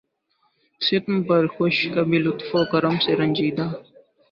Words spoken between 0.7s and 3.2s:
ستم پہ خوش کبھی لطف و کرم سے